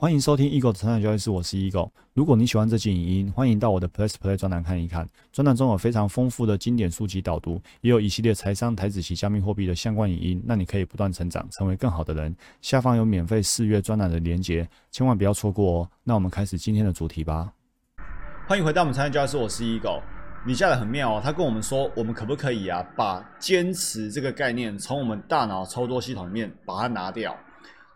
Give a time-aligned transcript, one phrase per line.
[0.00, 1.90] 欢迎收听 Eagle 的成长交易室，我是 Eagle。
[2.14, 5.08] 如果你喜欢这期影音，欢迎到我的 Plus Play 专栏看一看。
[5.32, 12.32] 专栏中有非常丰富的经典书籍导读，也有一系列财商、台子及加密货币的相关影音，让你可以不断成长，成为更好的人。
[12.62, 15.90] 下方有免费试阅专栏的连结，千万不要错过哦。
[16.04, 17.52] 那我们开始今天的主题吧。
[18.46, 20.00] 欢迎回到我们财商交易室，我是 Eagle。
[20.46, 27.36] 你下来很妙哦，他跟我们说，我们可不可以啊，把坚持这个概念从我们大脑操作系统里面把它拿掉？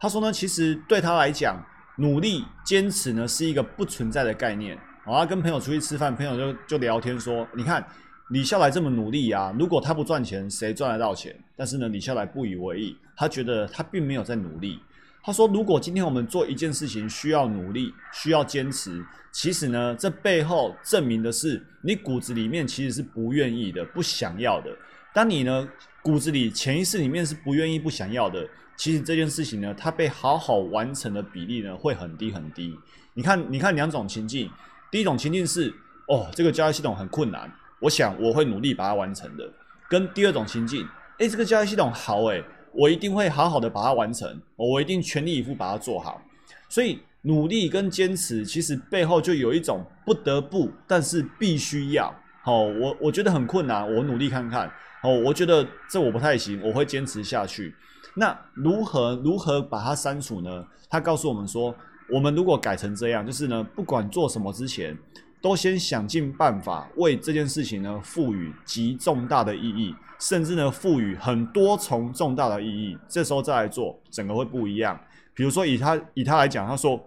[0.00, 1.64] 他说呢，其实对他来讲。
[1.96, 4.78] 努力坚持呢是一个不存在的概念。
[5.04, 7.84] 好啊，跟朋友出去吃饭，朋友就就聊天说：“你看
[8.30, 14.78] 李笑来这么努力啊，如果他不赚钱，谁赚得到钱？”但是呢，李笑来不以为意，他觉得他并没有在努力。
[15.24, 24.70] 他说：“如果今天我们做一件事情需要努力，需要坚持，其实呢，这背后证明的是你骨子里面其实是不愿意的，不想要的。
[25.14, 25.68] 当你呢
[26.02, 32.76] 骨子里潜意识里面是不愿意、不想要的。”其实这件事情呢，它被好好完成的比例呢，会很低很低。
[33.14, 34.50] 你看，你看两种情境，
[34.90, 35.72] 第一种情境是，
[36.08, 39.48] 哦，这个交易系统很困难，我想我会努力把它完成的。
[39.88, 42.42] 跟第二种情境，哎，这个交易系统好，哎，
[42.72, 46.20] 我一定会好好的把它完成，我一定全力以赴把它做好。
[46.68, 52.12] 所以努力跟坚持，其实背后就有一种不得不，但是必须要。
[52.42, 54.72] 好，我我觉得很困难，我努力看看。
[55.02, 57.74] 哦，我觉得这我不太行，我会坚持下去。
[58.14, 60.64] 那如何如何把它删除呢？
[60.88, 61.74] 他告诉我们说，
[62.10, 64.96] 我们如果改成这样，就是呢，不管做什么之前，
[65.40, 72.96] 都先想尽办法为这件事情呢赋予极重大的意义，甚至呢赋予很多重重大的意义。
[73.08, 75.00] 这时候再来做，整个会不一样。
[75.34, 77.02] 比如说以他以他来讲，他说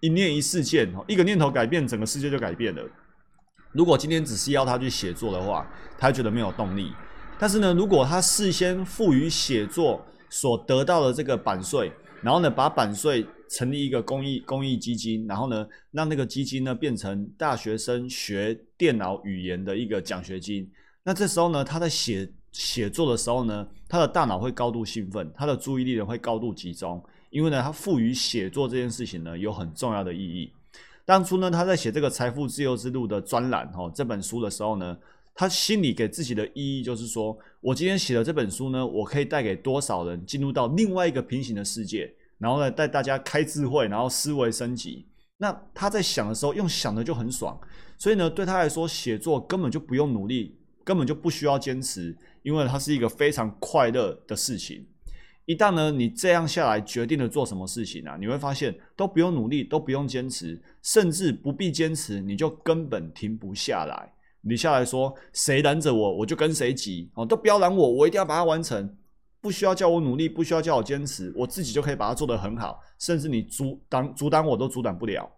[0.00, 2.82] 一念一事件，一个念头改变，整个世界就改变了。
[3.72, 6.92] 如果今天只是要他去写作的话，他觉得没有动力。
[7.38, 20.70] 但是呢，如果他事先赋予写作，所得到的这个版税，然后呢，把版税成立一个公益公益基金，然后呢，让那个基金呢变成大学生学电脑语言的一个奖学金。
[21.02, 30.50] 那这时候呢，他在写写作的时候呢，他的大脑会高度兴奋，他的注意力呢会高度集中，因为呢，他赋予写作这件事情呢有很重要的意义。
[31.04, 34.96] 当初呢，他在写这个财富自由之路的专栏哦这本书的时候呢。
[35.34, 45.06] 他心里给自己的意义就是说，我今天写的这本书呢，我可以带给多少人进入到另外一个平行的世界，然后呢带大家开智慧，然后思维升级。
[45.38, 47.58] 那他在想的时候，用想的就很爽，
[47.98, 54.86] 所以呢，对他来说，写作根本就不用努力，根本就不需要坚持，因为它是一个非常快乐的事情。
[55.46, 64.12] 一旦呢，你这样下来决定了做什么事情啊，你会发现都不用努力，都不用坚持，甚至不必坚持，你就根本停不下来。
[64.42, 68.96] 你下来说，谁拦着我，我就跟谁急哦，都不要拦我，我一定要把它完成，
[69.40, 75.30] 不需要叫我努力，不需要叫我坚持，我自己就可以把它做得很好，甚至你阻挡阻挡我都阻挡不了。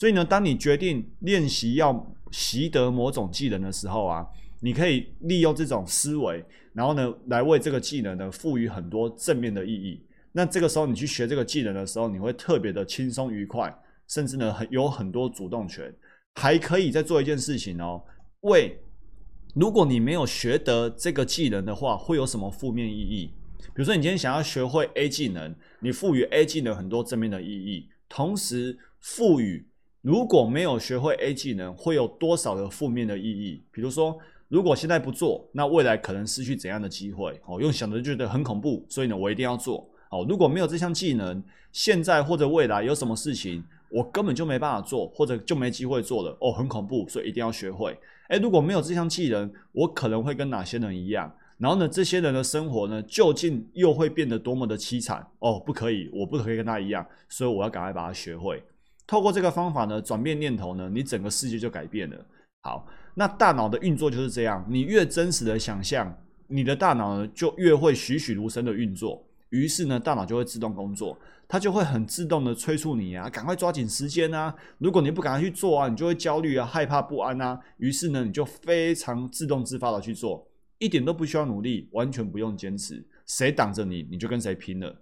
[0.00, 4.26] 所以呢，当你决定练习要习得某种技能的时候啊，
[4.60, 10.04] 你可以利用这种思维，然后呢，来为这个技能呢赋予很多正面的意义。
[10.32, 13.72] 那这个时候你去学这个技能的时候，你会特别的轻松愉快，
[14.08, 15.94] 甚至呢很有很多主动权，
[16.34, 18.02] 还可以再做一件事情哦。
[18.44, 18.78] 为，
[19.54, 23.30] 如果你没有学得这个技能的话，会有什么负面意义？
[23.74, 29.66] 比如说，你今天想要学会 A 技能，你赋予 A 技能很多正面的意义，同时赋予
[30.02, 33.64] 如果没有学会 A 技能，会有多少的负面的意义？
[33.72, 34.18] 比如说，
[34.48, 37.40] 如果现在不做，那未来可能失去怎样的机会？
[37.46, 39.88] 哦，用想的觉得很恐怖，所以呢，我一定要做。
[40.10, 46.36] 哦，如果没有这项技能，现在或者未来有什么事情，我根本就没办法做，或者就没机会做了。
[46.40, 47.98] 哦，很恐怖，所以一定要学会。
[48.28, 51.32] 哎，如果没有这项技能，我可能会跟哪些人一样？
[51.58, 55.24] 然后呢，这些人的生活呢，究竟又会变得多么的凄惨？
[55.38, 58.62] 哦，不可以，我不可以跟他一样，所以我要赶快把它学会。
[59.06, 62.16] 透过这个方法呢，转变念头呢，你整个世界就改变了。
[62.62, 66.12] 好，那大脑的运作就是这样，你越真实的想象，
[66.48, 69.24] 你的大脑呢就越会栩栩如生的运作。
[69.54, 71.16] 于是呢，大脑就会自动工作。
[71.46, 74.52] 它就会很自动的催促你啊，赶快抓紧时间啊！
[74.78, 77.60] 如果你不赶快去做啊，你就会焦虑啊、害怕不安啊。
[77.76, 84.96] 于是呢，你就非常自动自发的去做，一点都不需要努力，完全不用坚持，谁挡着你，你就跟谁拼了。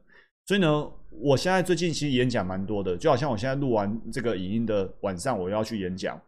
[0.44, 6.20] 所以呢，我现在最近其实演讲蛮多的，就好像我现在录完这个影音的晚上，我要去演讲。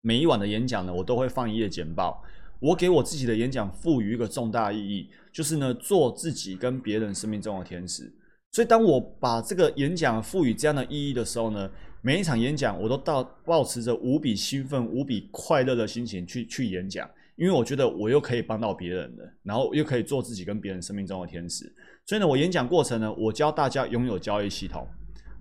[0.00, 2.22] 每一晚的演讲呢，我都会放一页简报。
[2.62, 8.04] 我给我自己的演讲赋予一个重大意义，就是呢，做自己跟别人生命中的天使。
[8.52, 11.68] 所以，当我把这个演讲赋予这样的意义的时候呢，
[12.02, 21.64] 每一场演讲我都到保持着无比兴奋、无比快乐的心情去去演讲，因为我觉得我又可以帮到别人了，然后又可以做自己跟别人生命中的天使。
[22.06, 24.86] 所以呢，我演讲过程呢，我教大家拥有交易系统。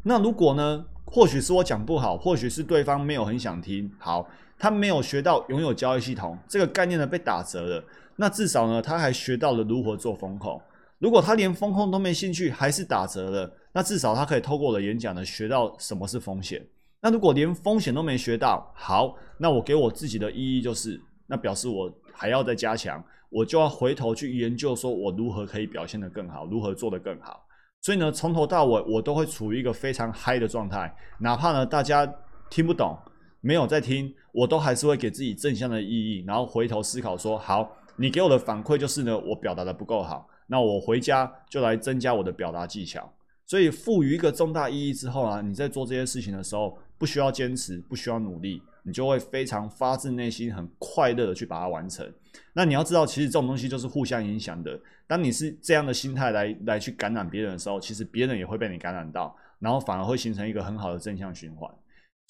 [0.03, 4.27] 那如果呢，或许是我讲不好，或许是对方没有很想听，好，
[4.61, 7.83] 他没有学到拥有交易系统这个概念呢被打折了，
[8.15, 10.61] 那至少呢他还学到了如何做风控。
[10.99, 16.63] 如果他连风控都没兴趣，还是打折了，那至少他可以透过我的演讲呢，学到什么是风险。
[17.01, 27.43] 那如果连风险都没学到，好，那我给我自己的意义就是，那表示我还要再加强，我就要回头去研究，说我如何可以表现得更好，如何做得更好。
[27.81, 32.07] 所以呢，从头到尾我都会处于一个非常嗨的状态，哪怕呢大家
[32.51, 32.95] 听不懂，
[33.41, 40.27] 没有在听，我都还是会给自己正向的意义，然后回头思考说，好，你给我的反馈就是呢，我表达的不够好。
[40.47, 43.11] 那我回家就来增加我的表达技巧，
[43.45, 52.05] 所以赋予一个重大意义之后啊，你在做这些事情的时候，不需要坚持，不需要努力，你就会非常发自内心、很快乐的去把它完成。
[52.53, 54.77] 那你要知道，其实这种东西就是互相影响的。
[55.07, 61.69] 当你是这样的心态来来去感染别人的时候，其实别人也会被你感染到，然后反而会形成一个很好的正向循环。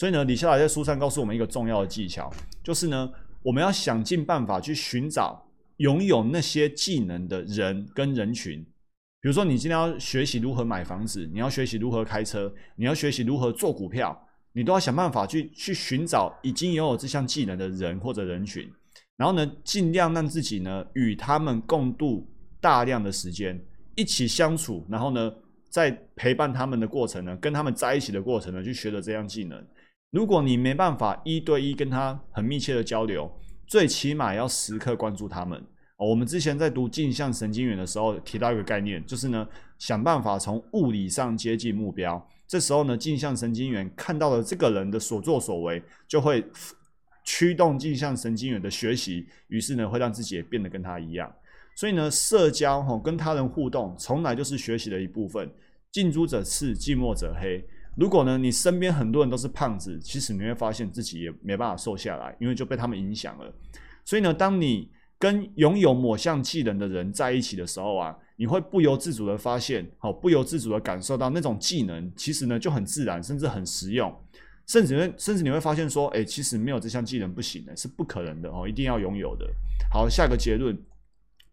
[0.01, 2.27] 所以呢，李笑来在书上告诉我们一个重要的技巧，
[2.63, 3.07] 就是呢，
[3.43, 5.47] 我们要想尽办法去寻找。
[5.77, 8.63] 拥有那些技能的人跟人群，
[9.21, 14.19] 比如说你今天要学习如何买房子，你要学习如何开车，你要学习如何做股票，
[14.53, 18.67] 你都要想办法去去寻找已经拥有这项技能的人或者人群，
[19.17, 22.27] 然后呢，尽量让自己呢与他们共度
[22.59, 23.63] 大量的时间，
[23.95, 25.31] 一起相处，然后呢，
[25.69, 29.63] 在陪伴他们的过程呢，跟他们在一起的过程呢，去学的这项技能。
[30.11, 33.31] 如果你没办法一对一跟他很密切的交流，
[33.65, 35.63] 最起码要时刻关注他们。
[35.95, 39.47] 我们之前在读镜像神经元的时候提到一个概念，就是呢，
[39.79, 42.27] 想办法从物理上接近目标。
[42.45, 46.45] 这时候呢，镜像神经元看到了这个人的所作所为，就会
[47.23, 51.33] 驱动镜像神经元的学习，于是呢，会让自己也变得跟他一样。
[51.73, 55.49] 所以呢，社交哈跟他人互动，从来就是学习的一部分。
[55.89, 57.65] 近朱者赤，近墨者黑。
[57.97, 63.53] 如果呢，你身边很多人都是胖子，其实你会发现自己也没办法瘦下来，因为就被他们影响了。
[64.05, 64.89] 所以呢，当你
[65.19, 74.11] 跟拥有某项技能的人在一起的时候啊，你会不由自主的发现，好，不由自主的感受到那种技能其实呢就很自然，甚至很实用，
[74.67, 79.45] 甚至甚至你会发现说，哎，其实没有这项技能不行的，是不可能的哦，一定要拥有的。
[79.91, 80.75] 好，下个结论。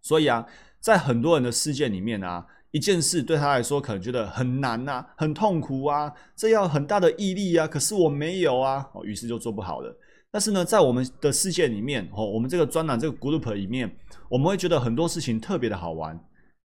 [0.01, 0.47] 所以啊，
[0.81, 2.47] 在很多人的世界里面啊，
[2.79, 9.93] 一件事对他来说可能觉得很难呐，很痛苦啊，这要很大的毅力啊，可是我没有啊，哦，于是就做不好了。
[10.31, 13.93] 但是呢，在我们的世界里面，哦，我们这个专栏这个 group 里面，
[14.29, 16.17] 我们会觉得很多事情特别的好玩。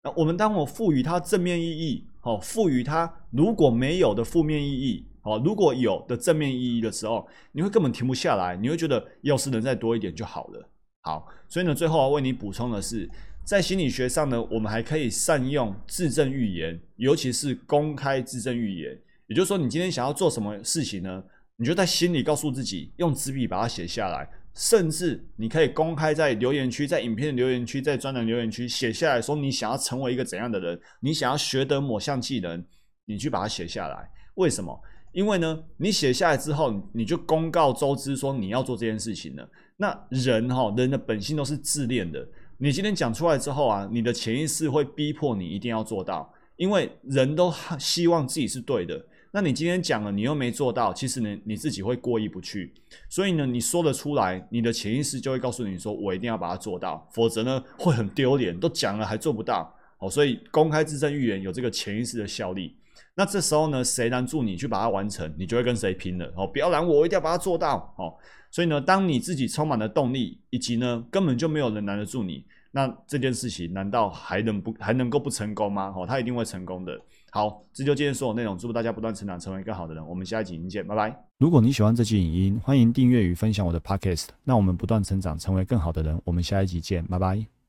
[0.03, 10.69] 那我们当我赋予它正面意义，哦，赋予它如果没有的负面意义，哦，如果有的正面意义的时候，你会根本停不下来，你会觉得要是能再多一点就好了。
[11.03, 13.09] 好，所以呢，最后要为你补充的是，
[13.43, 18.97] 在心理学上呢，我们还可以善用自证预言，尤其是公开自证预言。
[19.27, 21.23] 也就是说，你今天想要做什么事情呢？
[21.57, 32.63] 你就在心里告诉自己，用纸笔把它写下来，甚至你可以公开在留言区，在影片的留言区，在专栏留言区写下来说你想要成为一个怎样的人，你想要学得某项技能，
[33.05, 34.09] 你去把它写下来。
[34.35, 34.79] 为什么？
[35.11, 39.49] 因为呢，你写下来之后，你就公告周知说你要做这件事情了。
[39.77, 42.25] 那人哈，人的本性都是自恋的。
[42.63, 49.03] 你今天讲出来之后啊，你的潜意识会逼迫你一定要做到，因为人都希望自己是对的。
[49.31, 52.71] 那你今天讲了，你又没做到，其实呢，你自己会过意不去。
[53.09, 58.56] 所以呢，你说得出来，你的潜意识就会告诉你说，我一定要把它做到，否则呢，会很丢脸。
[58.56, 62.75] 都讲了还做不到，哦，所以公开自证预言有这个潜意识的效力。
[63.15, 66.31] 那这时候呢，谁拦住你去把它完成，你就会跟谁拼了。
[66.37, 67.91] 哦，不要拦我，我一定要把它做到。
[67.97, 68.13] 哦，
[68.51, 75.93] 所以呢，当你自己充满了动力，以及呢，根本就没有人拦得住你，那这件事情难道还能不还能够不成功吗？
[75.95, 76.99] 哦，他一定会成功的。
[77.31, 78.57] 好，这就今天所有内容。
[78.57, 80.05] 祝大家不断成长，成为更好的人。
[80.05, 81.17] 我们下一集见，拜拜。
[81.37, 84.27] 如果你喜欢这期影音，欢迎订阅与分享我的 podcast。
[84.43, 86.21] 那我们不断成长，成为更好的人。
[86.25, 87.60] 我们下一集见，拜拜。